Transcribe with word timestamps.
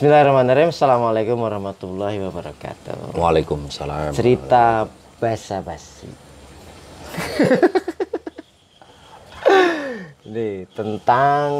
Bismillahirrahmanirrahim. 0.00 0.72
Assalamualaikum 0.72 1.36
warahmatullahi 1.44 2.24
wabarakatuh. 2.24 3.20
Waalaikumsalam. 3.20 4.16
Cerita 4.16 4.88
basa-basi. 5.20 6.08
Ini 10.24 10.64
tentang 10.80 11.52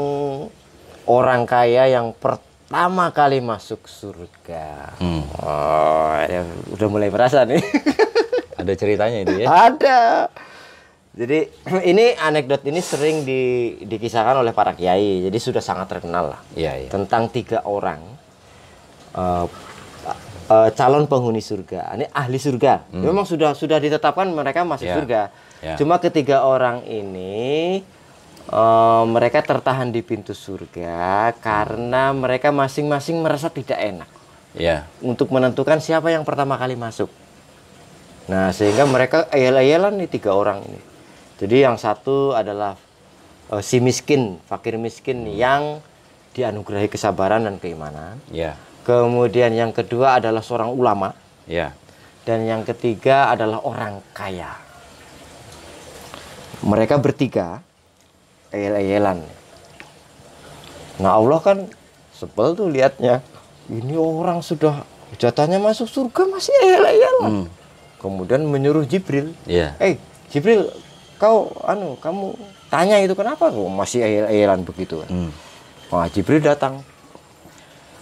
orang 1.05 1.45
kaya 1.45 1.85
yang 1.85 2.17
pertama 2.17 3.13
kali 3.13 3.45
masuk 3.45 3.85
surga. 3.85 4.97
Hmm. 4.97 5.21
Oh, 5.37 6.17
ya, 6.25 6.41
udah 6.73 6.87
mulai 6.89 7.13
merasa 7.13 7.45
nih. 7.45 7.61
Ada 8.57 8.73
ceritanya 8.73 9.21
itu 9.21 9.37
ya? 9.37 9.69
Ada. 9.69 10.01
Jadi 11.13 11.45
ini 11.93 12.17
anekdot 12.17 12.65
ini 12.65 12.81
sering 12.81 13.21
di, 13.21 13.77
dikisahkan 13.85 14.41
oleh 14.41 14.49
para 14.49 14.73
kiai. 14.73 15.29
Jadi 15.29 15.37
sudah 15.37 15.61
sangat 15.61 15.93
terkenal 15.93 16.33
lah. 16.33 16.41
Iya, 16.57 16.73
iya. 16.81 16.89
Tentang 16.89 17.29
tiga 17.29 17.61
orang 17.69 18.17
uh, 19.13 19.45
uh, 20.51 20.69
calon 20.71 21.07
penghuni 21.07 21.39
surga. 21.39 21.95
Ini 21.95 22.05
ahli 22.11 22.37
surga. 22.37 22.91
Memang 22.91 23.23
sudah 23.23 23.55
sudah 23.55 23.77
ditetapkan 23.77 24.27
mereka 24.27 24.63
masuk 24.63 24.87
Ya, 24.87 24.95
surga. 24.99 25.21
ya. 25.61 25.75
Cuma 25.75 25.97
ketiga 25.97 26.43
orang 26.43 26.83
ini 26.83 27.79
uh, 28.51 29.03
mereka 29.07 29.39
tertahan 29.39 29.89
di 29.89 30.01
pintu 30.01 30.33
surga 30.33 31.31
karena 31.39 32.11
mereka 32.11 32.49
masing-masing 32.49 33.21
merasa 33.21 33.47
tidak 33.47 33.79
enak 33.79 34.09
Iya. 34.51 34.83
untuk 34.99 35.31
menentukan 35.31 35.79
siapa 35.79 36.11
yang 36.11 36.27
pertama 36.27 36.59
kali 36.59 36.75
masuk. 36.75 37.07
Nah, 38.27 38.51
sehingga 38.51 38.83
mereka 38.83 39.27
ayel-ayelan 39.31 39.95
nih 39.95 40.11
tiga 40.11 40.35
orang 40.35 40.59
ini. 40.67 40.79
Jadi 41.39 41.63
yang 41.63 41.79
satu 41.79 42.35
adalah 42.35 42.75
eh, 43.49 43.63
si 43.63 43.79
miskin, 43.79 44.37
fakir 44.45 44.75
miskin 44.75 45.23
yang 45.31 45.79
dianugerahi 46.31 46.87
kesabaran 46.87 47.47
dan 47.47 47.57
keimanan. 47.57 48.19
Iya. 48.27 48.55
Kemudian 48.81 49.53
yang 49.53 49.69
kedua 49.69 50.17
adalah 50.17 50.41
seorang 50.41 50.73
ulama 50.73 51.13
Iya. 51.45 51.73
dan 52.25 52.45
yang 52.45 52.65
ketiga 52.65 53.29
adalah 53.29 53.61
orang 53.61 54.01
kaya. 54.11 54.57
Mereka 56.61 57.01
bertiga 57.01 57.61
ayel-ayelan. 58.53 59.25
Nah, 61.01 61.17
Allah 61.17 61.39
kan 61.41 61.57
sebel 62.13 62.53
tuh 62.53 62.69
liatnya. 62.69 63.25
Ini 63.65 63.97
orang 63.97 64.45
sudah 64.45 64.85
jatahnya 65.17 65.57
masuk 65.57 65.89
surga 65.89 66.21
masih 66.29 66.53
ayel-ayelan. 66.61 67.25
Hmm. 67.25 67.47
Kemudian 67.97 68.45
menyuruh 68.45 68.85
Jibril, 68.85 69.33
Iya. 69.45 69.77
"Eh, 69.77 69.97
Jibril, 70.29 70.69
kau 71.17 71.53
anu, 71.65 71.97
kamu 72.01 72.33
tanya 72.69 72.97
itu 72.97 73.13
kenapa 73.13 73.49
kok 73.49 73.69
masih 73.69 74.01
ayel-ayelan 74.01 74.61
begitu?" 74.61 75.01
Hmm. 75.05 75.29
Wah, 75.89 76.05
Jibril 76.09 76.41
datang. 76.41 76.81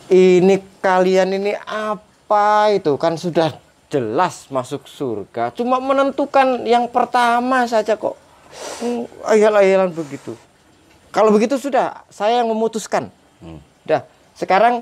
Ini 0.10 0.82
kalian 0.82 1.38
ini 1.38 1.54
apa 1.66 2.74
itu? 2.74 2.98
Kan 2.98 3.14
sudah 3.16 3.54
jelas 3.94 4.50
masuk 4.50 4.90
surga. 4.90 5.54
Cuma 5.54 5.78
menentukan 5.78 6.66
yang 6.66 6.90
pertama 6.90 7.66
saja 7.70 7.94
kok. 7.94 8.18
Hmm, 8.82 9.06
Ayal-ayalan 9.30 9.94
begitu. 9.94 10.34
Kalau 11.10 11.30
begitu 11.30 11.58
sudah, 11.58 12.06
saya 12.10 12.42
yang 12.42 12.50
memutuskan. 12.50 13.10
Hmm. 13.42 13.62
Dah, 13.86 14.06
sekarang 14.34 14.82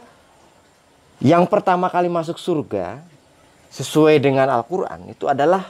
yang 1.24 1.48
pertama 1.48 1.88
kali 1.88 2.08
masuk 2.12 2.36
surga 2.40 3.00
sesuai 3.72 4.20
dengan 4.20 4.48
Al-Qur'an 4.48 5.12
itu 5.12 5.28
adalah 5.28 5.68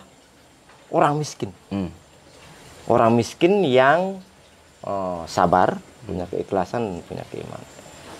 orang 0.93 1.17
miskin 1.17 1.49
Hmm. 1.73 1.89
orang 2.85 3.15
miskin 3.15 3.65
yang 3.65 4.21
eh, 4.85 5.23
sabar, 5.27 5.81
punya 6.05 6.23
keikhlasan, 6.29 7.01
punya 7.09 7.25
keimanan. 7.27 7.76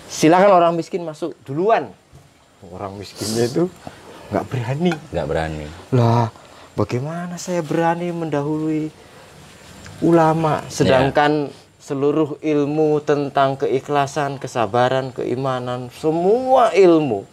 Silakan 0.08 0.52
orang 0.56 0.74
miskin 0.74 1.04
masuk 1.04 1.36
duluan. 1.44 1.92
Orang 2.74 2.96
miskinnya 2.98 3.46
itu 3.46 3.64
nggak 4.32 4.46
berani. 4.48 4.94
Nggak 5.14 5.28
berani. 5.28 5.66
Lah, 5.94 6.32
bagaimana 6.74 7.36
saya 7.36 7.62
berani 7.62 8.10
mendahului 8.10 8.90
ulama, 10.02 10.64
sedangkan 10.68 11.52
seluruh 11.78 12.36
ilmu 12.40 13.00
tentang 13.04 13.56
keikhlasan, 13.56 14.40
kesabaran, 14.42 15.16
keimanan, 15.16 15.88
semua 15.96 16.76
ilmu 16.76 17.24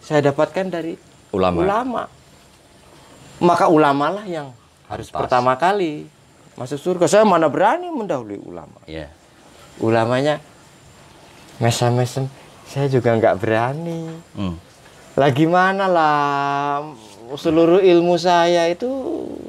saya 0.00 0.30
dapatkan 0.30 0.70
dari 0.70 0.94
Ulama. 1.34 1.56
ulama. 1.60 2.02
Maka 3.36 3.68
ulamalah 3.68 4.24
yang 4.24 4.54
harus 4.88 5.10
Pantas. 5.12 5.28
pertama 5.28 5.52
kali 5.58 6.06
masuk 6.56 6.78
surga. 6.80 7.04
Saya 7.10 7.24
mana 7.26 7.50
berani 7.50 7.90
mendahului 7.92 8.40
ulama. 8.40 8.80
Iya. 8.88 9.10
Ulamanya 9.76 10.40
mesem-mesem, 11.58 12.28
saya 12.64 12.86
juga 12.86 13.12
nggak 13.12 13.36
berani. 13.36 14.10
Hmm. 14.32 14.56
Lagi 15.14 15.44
mana 15.44 15.86
lah 15.86 16.84
seluruh 17.34 17.80
ilmu 17.80 18.14
saya 18.16 18.68
itu 18.68 18.86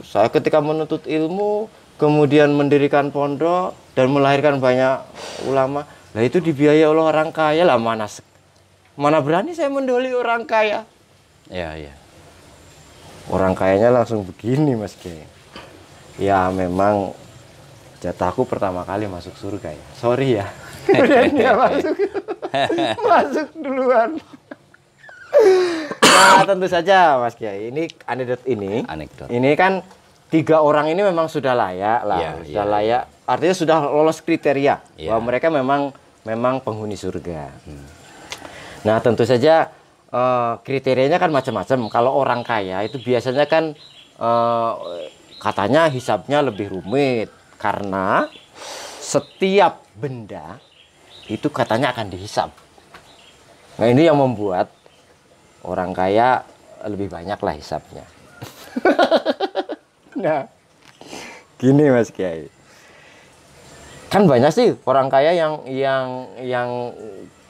saya 0.02 0.28
ketika 0.28 0.58
menuntut 0.58 1.06
ilmu 1.06 1.68
kemudian 1.96 2.50
mendirikan 2.50 3.12
pondok 3.12 3.76
dan 3.94 4.10
melahirkan 4.10 4.58
banyak 4.58 5.04
ulama 5.44 5.86
lah 6.10 6.24
itu 6.24 6.40
dibiayai 6.40 6.88
oleh 6.88 7.04
orang 7.04 7.30
kaya 7.30 7.62
lah 7.62 7.78
mana 7.78 8.10
se- 8.10 8.26
mana 8.98 9.22
berani 9.22 9.54
saya 9.54 9.70
mendoli 9.70 10.10
orang 10.10 10.42
kaya 10.44 10.90
Iya, 11.48 11.70
iya. 11.78 11.94
orang 13.30 13.54
kayanya 13.54 13.94
langsung 13.94 14.26
begini 14.26 14.74
mas 14.74 14.98
Kiai 14.98 15.22
ya 16.18 16.50
memang 16.50 17.14
jatahku 18.00 18.48
pertama 18.48 18.82
kali 18.82 19.06
masuk 19.06 19.38
surga 19.38 19.70
ya 19.70 19.86
sorry 19.94 20.42
ya 20.42 20.50
Kemudian 20.88 21.28
dia 21.36 21.52
masuk. 21.54 21.96
Masuk 23.08 23.48
duluan. 23.60 24.10
Nah 26.02 26.44
tentu 26.48 26.68
saja 26.72 27.20
mas 27.20 27.36
Kiai. 27.36 27.70
Ini 27.70 27.92
anekdot 28.08 28.42
ini. 28.48 28.88
Anekdot. 28.88 29.28
ini 29.28 29.52
kan 29.60 29.84
tiga 30.32 30.64
orang 30.64 30.92
ini 30.92 31.04
memang 31.04 31.28
sudah 31.28 31.54
layak 31.54 32.02
lah. 32.08 32.20
Iya, 32.20 32.32
sudah 32.48 32.66
iya. 32.66 32.74
layak. 32.74 33.02
Artinya 33.28 33.56
sudah 33.56 33.78
lolos 33.92 34.24
kriteria 34.24 34.80
Iya. 34.96 35.10
bahwa 35.12 35.22
mereka 35.28 35.48
memang 35.52 35.92
memang 36.24 36.64
penghuni 36.64 36.96
surga. 36.96 37.52
Nah, 38.88 38.98
tentu 39.04 39.28
saja 39.28 39.68
eh, 40.12 40.54
kriterianya 40.64 41.20
kan 41.20 41.32
macam-macam. 41.32 41.80
Kalau 41.92 42.12
orang 42.16 42.42
kaya 42.48 42.84
itu 42.88 43.00
biasanya 43.04 43.46
kan 43.48 43.76
eh, 44.20 44.72
katanya 45.44 45.92
hisapnya 45.92 46.40
lebih 46.44 46.72
rumit. 46.72 47.30
Karena 47.58 48.30
setiap 49.02 49.82
benda 49.98 50.62
itu 51.28 51.48
katanya 51.52 51.92
akan 51.92 52.08
dihisap. 52.12 52.50
Nah, 53.78 53.88
ini 53.88 54.08
yang 54.08 54.18
membuat 54.18 54.72
orang 55.62 55.92
kaya 55.92 56.48
lebih 56.88 57.12
banyak 57.12 57.38
lah 57.38 57.54
hisapnya. 57.54 58.06
nah, 60.24 60.48
gini 61.60 61.92
Mas 61.92 62.10
Kiai. 62.10 62.50
Kan 64.08 64.24
banyak 64.24 64.52
sih 64.56 64.70
orang 64.88 65.12
kaya 65.12 65.36
yang 65.36 65.68
yang 65.68 66.06
yang 66.40 66.70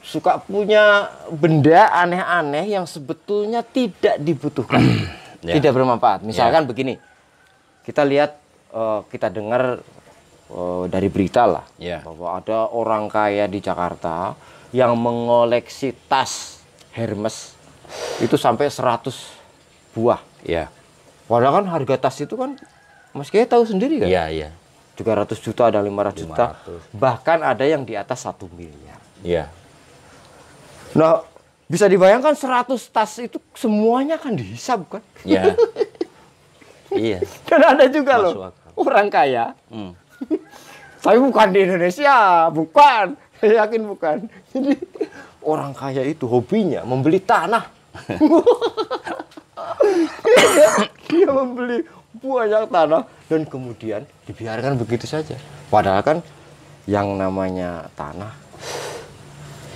suka 0.02 0.42
punya 0.42 1.12
benda 1.30 1.92
aneh-aneh 1.92 2.66
yang 2.66 2.88
sebetulnya 2.88 3.60
tidak 3.62 4.18
dibutuhkan, 4.18 4.82
Ya. 5.38 5.54
tidak 5.54 5.70
bermanfaat. 5.70 6.26
Misalkan 6.26 6.66
begini, 6.66 6.98
kita 7.86 8.02
lihat, 8.02 8.42
eh, 8.74 9.00
kita 9.06 9.30
dengar 9.30 9.86
eh, 10.48 10.84
dari 10.86 11.08
berita 11.08 11.44
lah 11.44 11.64
Ya. 11.76 12.00
bahwa 12.00 12.36
ada 12.36 12.68
orang 12.68 13.06
kaya 13.06 13.44
di 13.44 13.58
Jakarta 13.58 14.32
yang 14.70 14.94
mengoleksi 14.94 15.96
tas 16.06 16.60
Hermes 16.92 17.56
itu 18.18 18.34
sampai 18.34 18.68
100 18.68 19.12
buah. 19.92 20.20
Iya. 20.42 20.68
Padahal 21.24 21.60
kan 21.60 21.66
harga 21.70 21.94
tas 21.98 22.16
itu 22.18 22.34
kan, 22.34 22.56
Mas 23.10 23.28
Kiai 23.28 23.44
tahu 23.44 23.64
sendiri 23.64 24.00
kan? 24.00 24.08
Iya, 24.08 24.24
iya. 24.28 24.50
300 24.94 25.38
juta 25.38 25.68
ada 25.68 25.78
500 25.78 26.16
juta, 26.18 26.58
500. 26.66 26.90
bahkan 26.92 27.38
ada 27.40 27.62
yang 27.62 27.86
di 27.86 27.94
atas 27.94 28.24
satu 28.24 28.50
miliar. 28.50 28.98
Iya. 29.22 29.46
Nah, 30.92 31.22
bisa 31.64 31.84
dibayangkan 31.84 32.34
100 32.34 32.74
tas 32.88 33.12
itu 33.18 33.38
semuanya 33.54 34.16
kan 34.16 34.34
dihisap 34.34 34.88
kan? 34.88 35.02
Iya. 35.22 35.54
iya. 36.94 37.18
Dan 37.44 37.60
ada 37.62 37.84
juga 37.86 38.12
Masuk 38.16 38.36
loh 38.36 38.48
akal. 38.48 38.72
orang 38.76 39.06
kaya, 39.08 39.44
Hmm. 39.68 39.92
tapi 41.04 41.18
bukan 41.22 41.46
di 41.54 41.60
Indonesia, 41.64 42.48
bukan. 42.50 43.16
Saya 43.38 43.64
yakin 43.64 43.82
bukan. 43.86 44.16
Jadi 44.50 44.74
orang 45.46 45.72
kaya 45.74 46.02
itu 46.02 46.26
hobinya 46.26 46.82
membeli 46.82 47.22
tanah. 47.22 47.64
dia 51.08 51.30
membeli 51.30 51.82
banyak 52.18 52.70
tanah 52.70 53.02
dan 53.30 53.42
kemudian 53.46 54.02
dibiarkan 54.26 54.74
begitu 54.78 55.06
saja. 55.06 55.38
Padahal 55.70 56.02
kan 56.02 56.18
yang 56.88 57.14
namanya 57.14 57.86
tanah 57.94 58.32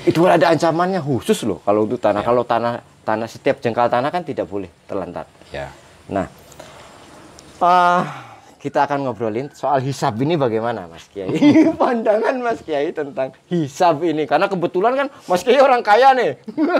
itu 0.02 0.18
ada 0.26 0.50
ancamannya 0.50 0.98
khusus 0.98 1.46
loh 1.46 1.62
kalau 1.62 1.86
untuk 1.86 2.02
tanah. 2.02 2.26
Kalau 2.26 2.42
tanah 2.42 2.82
tanah 3.06 3.28
setiap 3.30 3.62
jengkal 3.62 3.86
tanah 3.86 4.10
kan 4.10 4.26
tidak 4.26 4.50
boleh 4.50 4.70
terlantar. 4.86 5.26
Ya. 5.54 5.70
Nah, 6.10 6.26
ah, 7.62 8.31
kita 8.62 8.86
akan 8.86 9.10
ngobrolin 9.10 9.50
soal 9.50 9.82
hisab 9.82 10.14
ini 10.22 10.38
bagaimana 10.38 10.86
Mas 10.86 11.10
Kiai. 11.10 11.34
Pandangan 11.82 12.38
Mas 12.38 12.62
Kiai 12.62 12.94
tentang 12.94 13.34
hisab 13.50 13.98
ini 14.06 14.22
karena 14.22 14.46
kebetulan 14.46 14.94
kan 14.94 15.08
Mas 15.26 15.42
Kiai 15.42 15.58
orang 15.58 15.82
kaya 15.82 16.14
nih. 16.14 16.38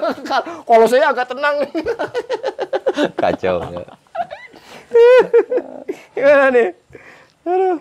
Kalau 0.71 0.87
saya 0.87 1.11
agak 1.11 1.35
tenang. 1.35 1.59
Kacau. 3.21 3.67
ya. 3.67 3.87
Gimana 6.15 6.47
nih? 6.55 6.69
Aduh. 7.43 7.79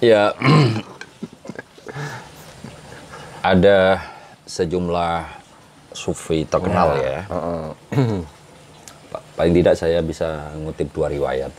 Ya, 0.00 0.32
ada 3.52 4.00
sejumlah 4.48 5.28
sufi 5.92 6.48
terkenal 6.48 6.96
ya. 6.96 7.28
Pa- 7.28 7.76
Paling 9.38 9.54
tidak 9.54 9.78
saya 9.78 10.02
bisa 10.02 10.50
ngutip 10.58 10.90
dua 10.90 11.06
riwayat. 11.06 11.54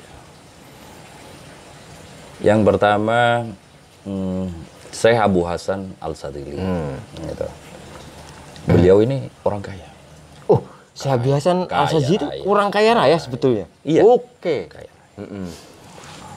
Yang 2.43 2.59
pertama, 2.67 3.47
hmm, 4.03 4.51
Syekh 4.91 5.15
Abu 5.15 5.47
Hasan 5.47 5.95
Al 6.03 6.11
Sadili. 6.19 6.59
Gitu. 7.15 7.47
Beliau 8.67 8.99
ini 8.99 9.31
orang 9.47 9.63
kaya. 9.63 9.87
Oh, 10.45 10.61
Sahabi 10.93 11.31
Hasan 11.31 11.63
Kaya 11.63 11.87
Al-Saji 11.87 12.13
itu 12.19 12.27
kurang 12.43 12.69
kaya 12.69 12.91
raya 12.91 13.15
sebetulnya. 13.15 13.65
Iya. 13.87 14.03
Oke. 14.03 14.67
Kaya. 14.67 14.91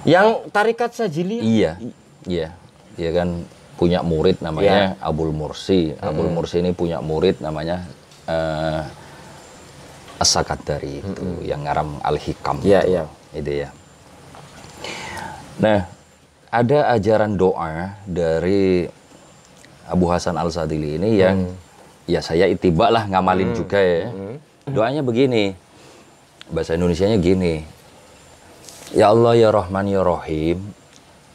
Yang 0.03 0.51
tarikat 0.51 0.91
Sajili 0.95 1.39
Iya, 1.39 1.79
iya, 2.27 2.51
dia 2.99 3.11
kan 3.15 3.47
punya 3.79 4.03
murid 4.03 4.43
namanya 4.43 4.99
Abul 4.99 5.31
Mursi. 5.35 5.95
Abul 5.99 6.31
Mursi 6.31 6.63
ini 6.63 6.75
punya 6.75 6.99
murid 7.03 7.39
namanya 7.39 7.87
eh 10.33 10.41
As-Sakandari 10.41 11.05
itu, 11.05 11.45
yang 11.45 11.69
ngaram 11.69 12.01
Al-Hikam. 12.01 12.65
Iya, 12.65 12.81
itu. 12.81 12.91
iya. 12.97 13.05
Itu 13.37 13.53
ya. 13.53 13.69
Nah, 15.61 15.81
ada 16.49 16.79
ajaran 16.97 17.37
doa 17.37 18.01
dari 18.09 18.89
Abu 19.85 20.09
Hasan 20.09 20.41
Al-Sadili 20.41 20.97
ini 20.97 21.21
yang 21.21 21.53
ya 22.09 22.25
saya 22.25 22.49
itibak 22.49 22.89
lah 22.89 23.05
ngamalin 23.05 23.53
juga 23.53 23.77
ya. 23.77 24.09
Doanya 24.65 25.05
begini. 25.05 25.53
Bahasa 26.49 26.77
Indonesianya 26.77 27.21
gini. 27.21 27.65
Ya 28.93 29.09
Allah 29.09 29.37
ya 29.37 29.49
Rahman 29.49 29.89
ya 29.89 30.05
Rahim, 30.05 30.73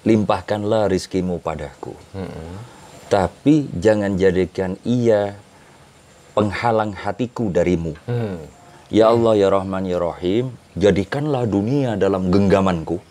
limpahkanlah 0.05 0.89
rizkimu 0.93 1.41
padaku. 1.41 1.93
Tapi 3.09 3.65
jangan 3.77 4.13
jadikan 4.19 4.77
ia 4.85 5.37
penghalang 6.37 6.93
hatiku 6.93 7.49
darimu. 7.49 7.97
Hmm. 8.05 8.56
Ya 8.87 9.11
Allah 9.11 9.35
ya 9.35 9.47
Rahman 9.51 9.83
ya 9.83 9.99
Rahim, 9.99 10.55
jadikanlah 10.79 11.43
dunia 11.43 11.99
dalam 11.99 12.31
genggamanku. 12.31 13.03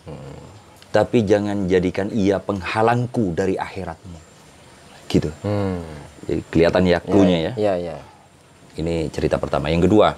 Tapi 0.89 1.21
jangan 1.21 1.69
jadikan 1.69 2.09
ia 2.09 2.41
penghalangku 2.41 3.37
dari 3.37 3.53
akhiratmu. 3.53 4.17
Gitu. 5.05 5.29
Hmm. 5.45 5.85
Jadi 6.25 6.41
kelihatan 6.49 6.83
yakunya 6.89 7.37
ya. 7.37 7.53
Iya, 7.53 7.73
iya. 7.77 7.97
Ini 8.81 9.13
cerita 9.13 9.37
pertama. 9.37 9.69
Yang 9.69 9.85
kedua, 9.85 10.17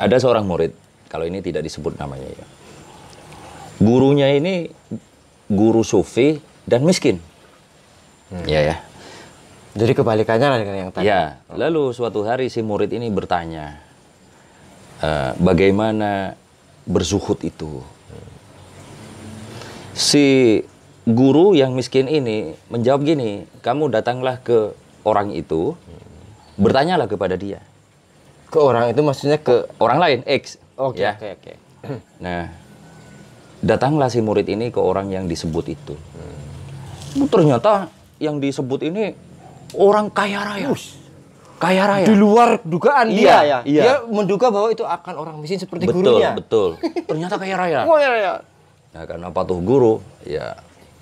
ada 0.00 0.16
seorang 0.16 0.48
murid, 0.48 0.72
kalau 1.12 1.28
ini 1.28 1.44
tidak 1.44 1.60
disebut 1.68 2.00
namanya 2.00 2.24
ya. 2.24 2.46
Gurunya 3.76 4.32
ini 4.32 4.72
guru 5.52 5.84
sufi 5.84 6.40
dan 6.64 6.80
miskin. 6.88 7.20
Ya 8.48 8.64
ya. 8.64 8.76
Jadi 9.76 9.92
kebalikannya 9.92 10.48
lah 10.48 10.58
dengan 10.62 10.76
yang 10.80 10.90
tadi. 10.94 11.04
Ya, 11.04 11.44
lalu 11.52 11.92
suatu 11.92 12.24
hari 12.24 12.48
si 12.48 12.62
murid 12.62 12.88
ini 12.94 13.10
bertanya, 13.10 13.83
"Eh, 15.04 15.30
bagaimana 15.36 16.32
berzuhud 16.88 17.44
itu? 17.44 17.84
Si 19.92 20.58
guru 21.04 21.52
yang 21.52 21.76
miskin 21.76 22.08
ini 22.08 22.56
menjawab 22.72 23.04
gini, 23.04 23.44
kamu 23.60 23.92
datanglah 23.92 24.40
ke 24.40 24.72
orang 25.04 25.30
itu, 25.36 25.76
bertanyalah 26.56 27.04
kepada 27.04 27.36
dia. 27.36 27.60
Ke 28.48 28.58
orang 28.58 28.90
itu 28.90 29.00
maksudnya 29.04 29.36
ke 29.36 29.68
Orang 29.76 30.00
lain, 30.00 30.24
X. 30.24 30.56
Oke, 30.80 31.04
ya. 31.04 31.14
oke, 31.14 31.28
oke. 31.36 31.52
Nah, 32.24 32.48
datanglah 33.60 34.08
si 34.08 34.24
murid 34.24 34.48
ini 34.48 34.72
ke 34.72 34.80
orang 34.80 35.12
yang 35.12 35.28
disebut 35.28 35.64
itu. 35.68 35.94
Oh, 37.20 37.28
Ternyata 37.28 37.92
yang 38.18 38.40
disebut 38.40 38.80
ini 38.88 39.12
orang 39.76 40.08
kaya 40.08 40.42
raya. 40.42 40.72
Kaya 41.54 41.82
raya. 41.86 42.06
Di 42.06 42.16
luar 42.18 42.58
dugaan 42.66 43.08
Iya, 43.08 43.16
dia 43.16 43.38
ya. 43.40 43.58
iya. 43.64 43.82
Dia 43.82 43.94
menduga 44.10 44.50
bahwa 44.50 44.68
itu 44.74 44.82
akan 44.82 45.14
orang 45.16 45.36
miskin 45.38 45.62
seperti 45.62 45.86
betul, 45.86 46.02
gurunya. 46.18 46.34
betul. 46.34 46.68
Ternyata 47.10 47.34
kaya 47.38 47.54
raya. 47.56 47.80
Oh, 47.86 47.96
iya, 47.96 48.10
iya. 48.18 48.34
Nah, 48.94 49.02
karena 49.06 49.30
patuh 49.30 49.58
guru, 49.62 49.98
ya 50.22 50.54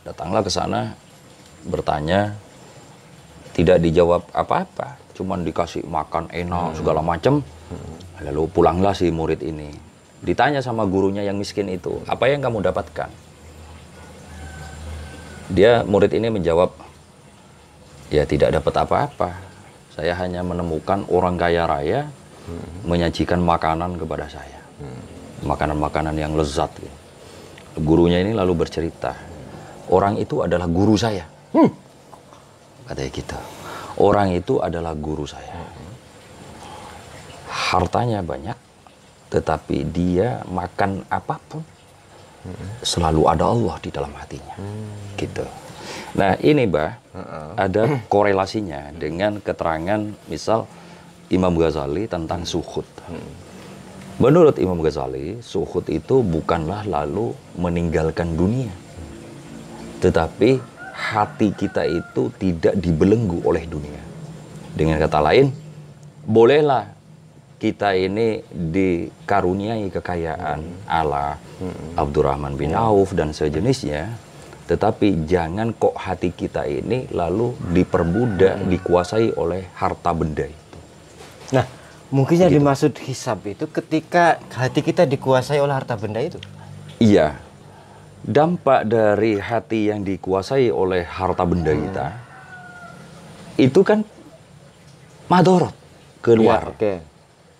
datanglah 0.05 0.41
ke 0.41 0.51
sana 0.53 0.97
bertanya 1.63 2.35
tidak 3.53 3.85
dijawab 3.85 4.25
apa-apa, 4.33 4.97
cuman 5.13 5.45
dikasih 5.45 5.85
makan 5.85 6.29
enak 6.33 6.81
segala 6.81 7.05
macam. 7.05 7.45
Lalu 8.23 8.43
pulanglah 8.49 8.97
si 8.97 9.13
murid 9.13 9.41
ini. 9.43 9.73
Ditanya 10.23 10.63
sama 10.63 10.87
gurunya 10.87 11.27
yang 11.27 11.37
miskin 11.37 11.67
itu, 11.69 12.01
"Apa 12.07 12.31
yang 12.31 12.41
kamu 12.41 12.63
dapatkan?" 12.63 13.11
Dia 15.53 15.85
murid 15.85 16.15
ini 16.15 16.33
menjawab, 16.33 16.71
"Ya 18.09 18.25
tidak 18.25 18.57
dapat 18.57 18.75
apa-apa. 18.79 19.31
Saya 19.93 20.17
hanya 20.17 20.41
menemukan 20.41 21.05
orang 21.13 21.37
kaya 21.37 21.69
raya 21.69 22.01
menyajikan 22.89 23.39
makanan 23.39 24.01
kepada 24.01 24.27
saya. 24.27 24.61
Makanan-makanan 25.45 26.17
yang 26.17 26.33
lezat." 26.33 26.73
gitu. 26.81 26.99
Gurunya 27.81 28.21
ini 28.21 28.37
lalu 28.37 28.53
bercerita, 28.65 29.17
orang 29.89 30.21
itu 30.21 30.45
adalah 30.45 30.69
guru 30.69 30.93
saya. 30.97 31.25
Katanya 32.85 33.11
gitu. 33.13 33.39
Orang 34.01 34.29
itu 34.33 34.61
adalah 34.61 34.93
guru 34.97 35.25
saya. 35.25 35.57
Hartanya 37.49 38.21
banyak, 38.21 38.57
tetapi 39.33 39.89
dia 39.89 40.45
makan 40.49 41.05
apa 41.09 41.37
pun, 41.49 41.65
selalu 42.85 43.25
ada 43.29 43.49
Allah 43.49 43.77
di 43.81 43.89
dalam 43.89 44.13
hatinya. 44.17 44.57
Gitu. 45.17 45.45
Nah 46.17 46.37
ini, 46.41 46.65
Bah, 46.69 47.01
ada 47.57 48.01
korelasinya 48.09 48.93
dengan 48.97 49.41
keterangan 49.41 50.01
misal 50.29 50.65
Imam 51.33 51.57
Ghazali 51.57 52.05
tentang 52.09 52.45
suhud. 52.45 52.85
Menurut 54.21 54.61
Imam 54.61 54.79
Ghazali, 54.85 55.41
suhud 55.41 55.89
itu 55.89 56.21
bukanlah 56.21 56.85
lalu 56.85 57.33
meninggalkan 57.57 58.37
dunia. 58.37 58.73
Tetapi 60.05 60.61
hati 60.93 61.57
kita 61.57 61.89
itu 61.89 62.29
tidak 62.37 62.77
dibelenggu 62.77 63.41
oleh 63.43 63.65
dunia. 63.65 64.03
Dengan 64.77 65.01
kata 65.01 65.21
lain, 65.25 65.49
bolehlah 66.29 66.93
kita 67.63 67.95
ini 67.95 68.43
dikaruniai 68.51 69.87
kekayaan 69.89 70.91
ala 70.91 71.39
Abdurrahman 71.95 72.59
bin 72.59 72.75
Auf 72.75 73.15
dan 73.15 73.31
sejenisnya, 73.31 74.13
tetapi 74.71 75.27
jangan 75.27 75.75
kok 75.75 75.99
hati 75.99 76.31
kita 76.31 76.65
ini 76.67 77.11
lalu 77.11 77.55
diperbudak, 77.75 78.67
dikuasai 78.71 79.35
oleh 79.35 79.69
harta 79.75 80.15
benda 80.15 80.47
itu. 80.47 80.79
Nah, 81.53 81.67
mungkin 82.15 82.37
yang 82.47 82.53
dimaksud 82.53 82.97
hisab 83.03 83.43
itu 83.45 83.67
ketika 83.69 84.39
hati 84.55 84.81
kita 84.81 85.03
dikuasai 85.05 85.59
oleh 85.59 85.75
harta 85.75 85.99
benda 85.99 86.23
itu. 86.23 86.39
Iya. 87.03 87.37
Dampak 88.23 88.87
dari 88.87 89.43
hati 89.43 89.91
yang 89.91 90.07
dikuasai 90.07 90.71
oleh 90.71 91.03
harta 91.03 91.43
benda 91.43 91.75
kita 91.75 92.07
itu 93.61 93.81
kan 93.85 94.01
madorot 95.29 95.75
keluar. 96.25 96.63
Iya, 96.63 96.73
Oke. 96.73 96.95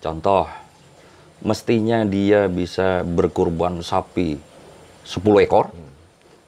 Contoh, 0.03 0.45
mestinya 1.43 2.03
dia 2.03 2.47
bisa 2.51 3.03
berkurban 3.07 3.79
sapi 3.83 4.35
10 5.03 5.43
ekor, 5.43 5.71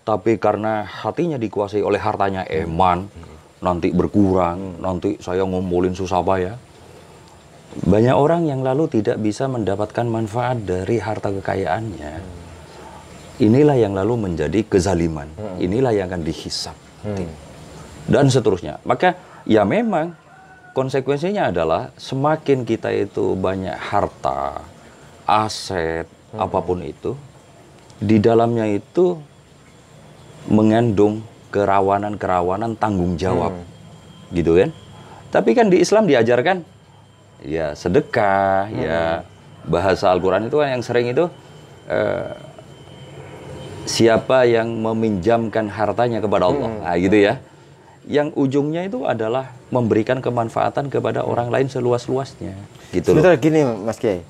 tapi 0.05 0.37
karena 0.37 0.85
hatinya 0.85 1.41
dikuasai 1.41 1.81
oleh 1.81 1.97
hartanya 1.97 2.45
eman, 2.45 3.09
nanti 3.57 3.89
berkurang, 3.89 4.77
nanti 4.77 5.17
saya 5.17 5.41
ngumpulin 5.41 5.97
susah 5.97 6.21
payah. 6.21 6.55
Banyak 7.75 8.15
orang 8.15 8.45
yang 8.45 8.61
lalu 8.61 8.87
tidak 8.87 9.17
bisa 9.19 9.49
mendapatkan 9.49 10.05
manfaat 10.05 10.61
dari 10.63 11.01
harta 11.01 11.33
kekayaannya. 11.33 12.13
Inilah 13.41 13.75
yang 13.75 13.97
lalu 13.97 14.29
menjadi 14.29 14.63
kezaliman. 14.63 15.27
Inilah 15.59 15.91
yang 15.91 16.07
akan 16.07 16.23
dihisap. 16.23 16.77
Dan 18.05 18.29
seterusnya. 18.29 18.79
Maka 18.87 19.17
ya 19.43 19.67
memang 19.67 20.15
konsekuensinya 20.71 21.49
adalah 21.51 21.89
semakin 21.97 22.63
kita 22.63 22.93
itu 22.93 23.33
banyak 23.35 23.75
harta, 23.75 24.61
aset, 25.27 26.07
apa 26.31 26.59
pun 26.61 26.79
itu, 26.85 27.17
di 27.99 28.21
dalamnya 28.21 28.69
itu 28.71 29.19
mengandung 30.49 31.25
kerawanan-kerawanan 31.49 32.75
tanggung 32.75 33.15
jawab. 33.15 33.55
Gitu 34.33 34.51
kan? 34.57 34.69
Tapi 35.31 35.51
kan 35.51 35.67
di 35.67 35.83
Islam 35.83 36.07
diajarkan 36.07 36.63
ya 37.43 37.75
sedekah, 37.75 38.71
ya 38.71 39.01
bahasa 39.65 40.09
Al-Qur'an 40.13 40.47
itu 40.47 40.57
kan 40.61 40.77
yang 40.77 40.83
sering 40.85 41.11
itu 41.11 41.27
eh, 41.89 42.31
siapa 43.85 44.49
yang 44.49 44.69
meminjamkan 44.69 45.69
hartanya 45.69 46.19
kepada 46.19 46.49
Allah. 46.49 46.69
Hmm. 46.69 46.81
Nah, 46.81 46.97
gitu 46.97 47.17
ya. 47.17 47.39
Yang 48.05 48.37
ujungnya 48.37 48.85
itu 48.85 49.01
adalah 49.01 49.57
memberikan 49.73 50.21
kemanfaatan 50.21 50.93
kepada 50.93 51.25
orang 51.25 51.49
lain 51.49 51.67
seluas-luasnya. 51.69 52.53
Gitu 52.93 53.13
loh. 53.13 53.21
Sebentar 53.21 53.33
gini 53.41 53.65
Mas 53.65 53.97
Kiai. 53.97 54.21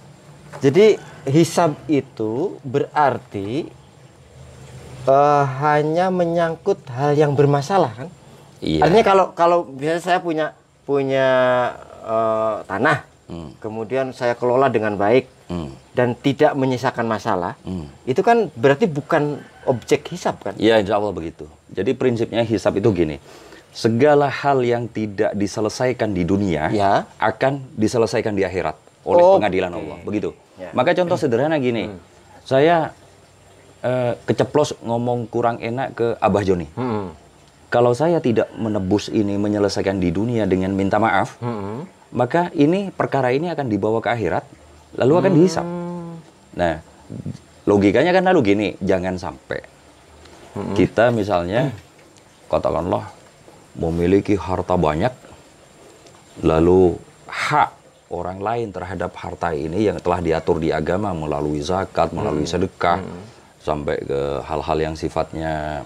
Jadi 0.64 0.96
hisab 1.28 1.76
itu 1.92 2.56
berarti 2.64 3.68
eh, 5.06 5.44
hanya 5.62 6.10
menyangkut 6.10 6.82
hal 6.90 7.14
yang 7.14 7.34
bermasalah 7.34 7.94
kan? 7.96 8.10
Iya. 8.60 8.82
Artinya 8.84 9.06
kalau 9.06 9.26
kalau 9.32 9.60
biasanya 9.64 10.02
saya 10.02 10.20
punya 10.20 10.46
punya 10.84 11.28
eh, 12.06 12.56
tanah, 12.66 12.98
kemudian 13.58 14.14
saya 14.14 14.34
kelola 14.34 14.70
dengan 14.70 14.94
baik 14.96 15.32
Hmm. 15.46 15.70
dan 15.94 16.18
tidak 16.18 16.58
menyisakan 16.58 17.06
masalah, 17.06 17.54
Hmm. 17.62 17.86
itu 18.02 18.26
kan 18.26 18.50
berarti 18.58 18.90
bukan 18.90 19.38
objek 19.70 20.10
hisab 20.10 20.42
kan? 20.42 20.58
Ya, 20.58 20.82
insya 20.82 20.98
Allah 20.98 21.14
begitu. 21.14 21.46
Jadi 21.70 21.94
prinsipnya 21.94 22.42
hisab 22.42 22.74
itu 22.74 22.90
gini. 22.90 23.22
Segala 23.70 24.26
hal 24.26 24.66
yang 24.66 24.90
tidak 24.90 25.38
diselesaikan 25.38 26.18
di 26.18 26.26
dunia 26.26 26.74
Ya. 26.74 27.06
akan 27.22 27.62
diselesaikan 27.78 28.34
di 28.34 28.42
akhirat 28.42 28.74
oleh 29.06 29.22
Oh, 29.22 29.38
pengadilan 29.38 29.70
oke. 29.70 29.80
Allah. 29.86 29.98
Begitu. 30.02 30.30
Ya. 30.58 30.74
Maka 30.74 30.98
contoh 30.98 31.14
sederhana 31.14 31.62
gini. 31.62 31.94
Saya 32.42 32.90
eh, 33.86 34.13
keceplos 34.25 34.74
ngomong 34.82 35.30
kurang 35.30 35.62
enak 35.62 35.94
ke 35.94 36.08
Abah 36.18 36.42
Joni. 36.42 36.65
Hmm. 36.74 37.13
Kalau 37.70 37.94
saya 37.94 38.18
tidak 38.18 38.50
menebus 38.58 39.13
ini 39.13 39.38
menyelesaikan 39.38 40.01
di 40.01 40.10
dunia 40.10 40.50
dengan 40.50 40.74
minta 40.74 40.98
maaf, 40.98 41.38
Hmm. 41.44 41.86
maka 42.15 42.50
ini 42.58 42.89
perkara 42.89 43.30
ini 43.30 43.54
akan 43.54 43.68
dibawa 43.70 44.01
ke 44.01 44.10
akhirat 44.10 44.44
lalu 44.96 45.13
akan 45.20 45.32
dihisap. 45.36 45.65
Nah, 46.56 46.80
logikanya 47.68 48.15
kan 48.15 48.24
lalu 48.32 48.56
gini, 48.56 48.68
jangan 48.80 49.20
sampai 49.20 49.60
kita 50.72 51.12
misalnya 51.12 51.75
katakanlah 52.48 53.12
memiliki 53.75 54.39
harta 54.39 54.80
banyak 54.80 55.12
lalu 56.48 56.96
hak 57.27 57.75
orang 58.08 58.39
lain 58.39 58.72
terhadap 58.72 59.12
harta 59.20 59.51
ini 59.51 59.92
yang 59.92 60.00
telah 60.00 60.24
diatur 60.24 60.63
di 60.63 60.72
agama 60.72 61.12
melalui 61.12 61.60
zakat, 61.60 62.15
melalui 62.15 62.48
sedekah 62.48 63.04
sampai 63.66 63.98
ke 64.06 64.46
hal-hal 64.46 64.78
yang 64.78 64.96
sifatnya 64.96 65.82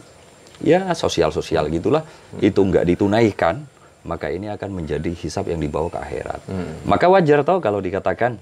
ya 0.60 0.92
sosial-sosial 0.92 1.72
gitulah. 1.72 2.04
Itu 2.44 2.68
nggak 2.68 2.84
ditunaikan 2.84 3.64
maka 4.04 4.32
ini 4.32 4.48
akan 4.52 4.84
menjadi 4.84 5.12
hisap 5.16 5.48
yang 5.48 5.64
dibawa 5.64 5.88
ke 5.88 6.00
akhirat. 6.00 6.42
Maka 6.84 7.08
wajar 7.08 7.48
tau 7.48 7.64
kalau 7.64 7.80
dikatakan 7.80 8.36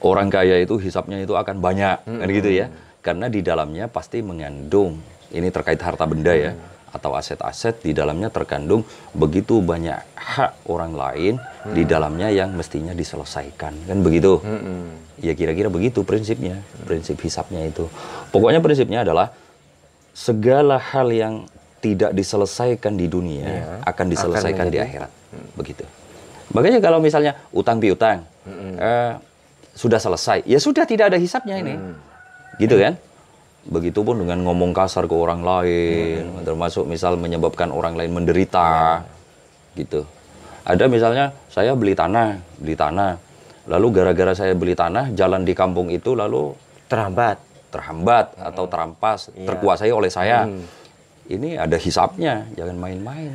orang 0.00 0.28
kaya 0.32 0.60
itu 0.64 0.80
hisapnya 0.80 1.20
itu 1.20 1.36
akan 1.36 1.60
banyak 1.60 2.00
kan 2.00 2.28
gitu 2.32 2.48
ya. 2.48 2.72
Karena 3.04 3.28
di 3.28 3.44
dalamnya 3.44 3.84
pasti 3.92 4.24
mengandung 4.24 4.96
ini 5.28 5.52
terkait 5.52 5.80
harta 5.80 6.08
benda 6.08 6.32
ya 6.32 6.56
atau 6.94 7.18
aset-aset 7.18 7.82
di 7.82 7.90
dalamnya 7.90 8.30
terkandung 8.30 8.86
begitu 9.10 9.58
banyak 9.58 9.98
hak 10.14 10.70
orang 10.70 10.94
lain 10.94 11.34
di 11.74 11.82
dalamnya 11.82 12.30
yang 12.30 12.54
mestinya 12.54 12.94
diselesaikan. 12.94 13.90
Kan 13.90 13.98
begitu? 14.06 14.38
Ya 15.18 15.34
kira-kira 15.34 15.66
begitu 15.66 16.06
prinsipnya 16.06 16.62
prinsip 16.86 17.18
hisapnya 17.18 17.66
itu. 17.66 17.90
Pokoknya 18.30 18.62
prinsipnya 18.62 19.02
adalah 19.02 19.34
segala 20.14 20.78
hal 20.78 21.10
yang 21.10 21.34
tidak 21.82 22.16
diselesaikan 22.16 22.96
di 22.96 23.10
dunia 23.10 23.44
Ya, 23.44 23.64
akan 23.84 24.06
diselesaikan 24.08 24.70
akan 24.70 24.72
di 24.72 24.78
akhirat. 24.80 25.10
Begitu. 25.58 25.84
Makanya 26.54 26.78
kalau 26.78 27.02
misalnya 27.02 27.34
utang 27.50 27.82
piutang 27.82 28.22
eh, 28.78 29.12
sudah 29.74 29.98
selesai 29.98 30.46
ya 30.46 30.62
sudah 30.62 30.86
tidak 30.86 31.10
ada 31.10 31.18
hisapnya 31.18 31.58
ini. 31.58 31.74
Gitu 32.62 32.78
kan 32.78 32.94
begitupun 33.64 34.20
dengan 34.24 34.44
ngomong 34.44 34.76
kasar 34.76 35.08
ke 35.08 35.16
orang 35.16 35.40
lain 35.40 36.44
termasuk 36.44 36.84
misal 36.84 37.16
menyebabkan 37.16 37.72
orang 37.72 37.96
lain 37.96 38.12
menderita 38.12 39.00
gitu. 39.74 40.04
Ada 40.64 40.88
misalnya 40.88 41.32
saya 41.48 41.72
beli 41.72 41.96
tanah 41.96 42.40
beli 42.56 42.76
tanah. 42.76 43.16
Lalu 43.64 43.86
gara-gara 43.96 44.36
saya 44.36 44.52
beli 44.52 44.76
tanah 44.76 45.12
jalan 45.16 45.44
di 45.44 45.56
kampung 45.56 45.88
itu 45.88 46.12
lalu 46.12 46.52
Terhambat. 46.84 47.40
terhambat 47.72 48.36
atau 48.38 48.68
terampas 48.70 49.32
Iya. 49.34 49.50
terkuasai 49.50 49.90
oleh 49.90 50.06
saya. 50.06 50.46
Ini 51.26 51.56
ada 51.58 51.74
hisapnya 51.74 52.44
jangan 52.54 52.76
main-main 52.76 53.34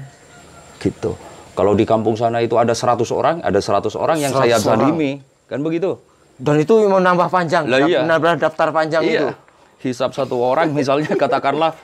gitu. 0.80 1.18
Kalau 1.58 1.74
di 1.76 1.84
kampung 1.84 2.16
sana 2.16 2.40
itu 2.40 2.56
ada 2.56 2.72
100 2.72 3.10
orang 3.12 3.42
ada 3.44 3.60
100 3.60 3.98
orang 4.00 4.22
yang 4.22 4.32
100 4.32 4.40
saya 4.40 4.56
zalimi. 4.62 5.20
Kan 5.50 5.60
begitu? 5.66 5.98
Dan 6.40 6.62
itu 6.62 6.88
mau 6.88 7.04
nambah 7.04 7.28
panjang, 7.28 7.68
Lah 7.68 7.84
iya. 7.84 8.06
nambah 8.08 8.40
daftar 8.40 8.72
panjang 8.72 9.04
itu. 9.04 9.28
Hisap 9.80 10.12
satu 10.12 10.36
orang 10.38 10.72
misalnya 10.72 11.16
katakanlah 11.24 11.76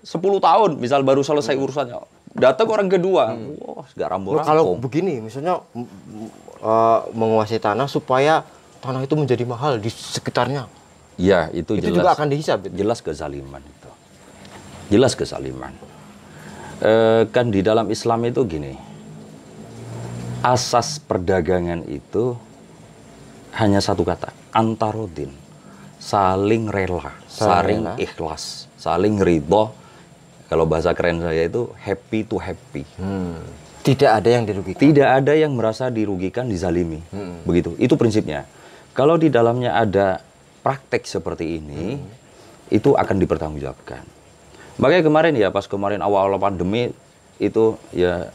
10 0.00 0.16
tahun 0.20 0.70
misal 0.76 1.00
baru 1.00 1.20
selesai 1.20 1.56
urusannya. 1.56 1.96
Datang 2.30 2.68
orang 2.70 2.88
kedua. 2.88 3.34
Wah, 3.58 3.84
gak 3.90 4.08
rambo 4.08 4.38
Nah, 4.38 4.46
kalau 4.46 4.78
begini, 4.78 5.18
misalnya 5.18 5.60
eh, 5.74 6.98
menguasai 7.10 7.58
tanah 7.58 7.90
supaya 7.90 8.46
tanah 8.80 9.02
itu 9.02 9.14
menjadi 9.18 9.44
mahal 9.44 9.76
di 9.76 9.90
sekitarnya, 9.90 10.64
Ya, 11.20 11.52
itu, 11.52 11.76
itu 11.76 11.92
jelas. 11.92 12.00
juga 12.00 12.10
akan 12.16 12.26
dihisab. 12.32 12.58
itu. 12.64 12.80
Jelas 12.80 13.04
kezaliman 13.04 13.60
itu. 13.60 13.90
Jelas 14.88 15.12
kezaliman. 15.12 15.72
Eh, 16.80 17.28
kan 17.28 17.52
di 17.52 17.60
dalam 17.60 17.92
Islam 17.92 18.24
itu 18.24 18.40
gini. 18.48 18.72
Asas 20.40 20.96
perdagangan 20.96 21.84
itu 21.84 22.32
hanya 23.52 23.84
satu 23.84 24.00
kata, 24.00 24.32
antarodin. 24.56 25.28
Saling 26.00 26.72
rela, 26.72 27.12
saling 27.28 27.28
Saling 27.28 27.80
rela. 27.84 27.94
ikhlas, 28.00 28.66
saling 28.80 29.20
ridho. 29.20 29.70
Kalau 30.48 30.64
bahasa 30.66 30.90
keren 30.96 31.20
saya 31.22 31.46
itu 31.46 31.70
happy 31.78 32.26
to 32.26 32.40
happy. 32.40 32.82
Hmm. 32.98 33.38
Tidak 33.80 34.10
ada 34.10 34.28
yang 34.28 34.44
dirugikan. 34.48 34.80
Tidak 34.80 35.08
ada 35.08 35.32
yang 35.32 35.52
merasa 35.54 35.88
dirugikan, 35.88 36.50
dizalimi. 36.50 37.00
Begitu. 37.46 37.78
Itu 37.78 37.94
prinsipnya. 37.94 38.44
Kalau 38.92 39.16
di 39.16 39.30
dalamnya 39.30 39.78
ada 39.78 40.20
praktek 40.60 41.06
seperti 41.06 41.62
ini, 41.62 41.96
itu 42.68 42.92
akan 42.92 43.16
dipertanggungjawabkan. 43.16 44.02
Makanya 44.76 45.02
kemarin 45.06 45.32
ya, 45.38 45.48
pas 45.48 45.64
kemarin 45.64 46.02
awal-awal 46.04 46.36
pandemi, 46.36 46.92
itu 47.40 47.78
ya, 47.94 48.28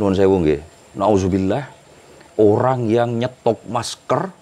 nuhun 0.00 0.16
sewu 0.16 0.40
nggih. 0.40 0.60
Nauzubillah, 0.96 1.68
orang 2.40 2.88
yang 2.88 3.20
nyetok 3.20 3.60
masker 3.68 4.32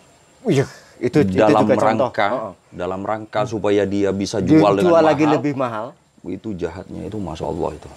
Iya, 0.47 0.65
itu 0.99 1.23
itu 1.23 1.39
dalam 1.39 1.63
juga 1.65 1.75
contoh. 1.79 1.87
rangka 2.11 2.29
Oh, 2.29 2.39
oh. 2.51 2.53
dalam 2.71 3.01
rangka 3.07 3.41
supaya 3.47 3.83
dia 3.87 4.11
bisa 4.11 4.43
Dia 4.43 4.59
jual 4.59 4.79
dengan 4.79 4.85
jual 4.91 5.03
mahal. 5.03 5.11
lagi 5.15 5.25
lebih 5.25 5.55
mahal. 5.55 5.87
Itu 6.27 6.53
jahatnya 6.53 7.07
itu 7.07 7.17
masya 7.17 7.47
Allah 7.47 7.71
itu. 7.79 7.89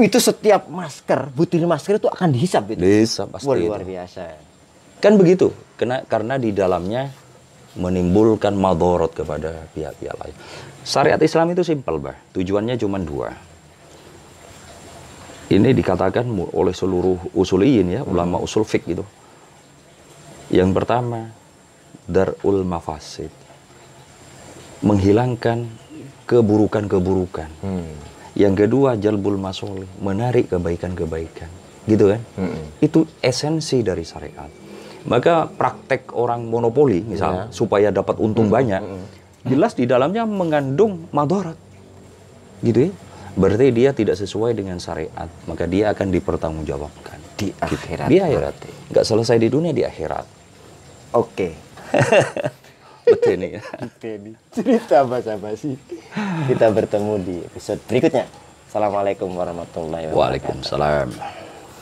Itu 0.00 0.18
setiap 0.22 0.70
masker, 0.70 1.34
butir 1.34 1.62
masker 1.66 1.98
itu 1.98 2.08
akan 2.10 2.28
dihisap 2.30 2.62
itu. 2.74 2.80
Bisa 2.82 3.26
pasti 3.26 3.46
Wah, 3.46 3.58
itu. 3.58 3.66
luar 3.70 3.82
biasa. 3.82 4.22
Kan 5.02 5.16
begitu, 5.16 5.50
karena 5.80 6.04
karena 6.04 6.34
di 6.36 6.52
dalamnya 6.52 7.10
menimbulkan 7.78 8.54
madorot 8.54 9.14
kepada 9.14 9.66
pihak-pihak 9.72 10.14
lain. 10.18 10.36
Syariat 10.82 11.20
Islam 11.22 11.54
itu 11.54 11.62
simpel, 11.62 12.02
bah. 12.02 12.16
Tujuannya 12.34 12.74
cuma 12.76 12.98
dua. 12.98 13.30
Ini 15.50 15.74
dikatakan 15.74 16.30
oleh 16.54 16.74
seluruh 16.74 17.34
usuliyin 17.34 17.86
ya, 17.90 18.00
ulama 18.06 18.38
usul 18.38 18.62
fik 18.62 18.86
itu. 18.86 19.02
Yang 20.50 20.70
pertama, 20.74 21.30
darul 22.10 22.66
mafasid. 22.66 23.30
Menghilangkan 24.82 25.70
keburukan-keburukan. 26.26 27.50
Yang 28.34 28.54
kedua, 28.66 28.98
jalbul 28.98 29.38
masolih, 29.38 29.86
menarik 30.02 30.50
kebaikan-kebaikan. 30.50 31.50
Gitu 31.86 32.04
kan? 32.10 32.20
Itu 32.82 33.06
esensi 33.22 33.86
dari 33.86 34.02
syariat. 34.02 34.50
Maka 35.00 35.48
praktek 35.48 36.12
orang 36.12 36.44
monopoli 36.44 37.00
misal 37.00 37.48
supaya 37.54 37.88
dapat 37.88 38.20
untung 38.20 38.52
banyak, 38.52 38.82
jelas 39.48 39.72
di 39.72 39.88
dalamnya 39.88 40.28
mengandung 40.28 41.08
madarat. 41.14 41.56
Gitu 42.60 42.88
ya. 42.88 42.92
Berarti 43.30 43.70
dia 43.70 43.94
tidak 43.94 44.18
sesuai 44.18 44.58
dengan 44.58 44.82
syariat, 44.82 45.30
maka 45.46 45.64
dia 45.70 45.94
akan 45.94 46.10
dipertanggungjawabkan 46.10 47.18
Di 47.38 47.48
akhirat. 47.56 48.08
Di 48.10 48.18
akhirat. 48.20 48.54
Nggak 48.90 49.04
selesai 49.06 49.36
di 49.40 49.48
dunia 49.48 49.72
di 49.72 49.86
akhirat. 49.86 50.26
Oke. 51.16 51.48
Betul 51.56 51.69
ini 53.34 53.58
ya. 53.58 53.62
Oke, 53.82 54.10
cerita 54.54 55.02
bahasa 55.02 55.34
basi. 55.34 55.74
Kita 56.46 56.70
bertemu 56.70 57.12
di 57.22 57.36
episode 57.42 57.80
berikutnya. 57.90 58.26
Assalamualaikum 58.70 59.30
warahmatullahi 59.34 60.10
wabarakatuh. 60.10 60.18
Waalaikumsalam. 60.18 61.49